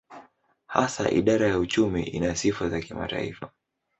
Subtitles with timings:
[0.67, 3.51] Hasa idara ya uchumi ina sifa za kimataifa.